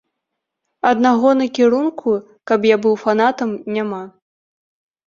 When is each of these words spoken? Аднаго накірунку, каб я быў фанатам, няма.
Аднаго 0.91 1.29
накірунку, 1.41 2.09
каб 2.53 2.59
я 2.73 2.81
быў 2.87 2.95
фанатам, 3.05 3.49
няма. 3.79 4.03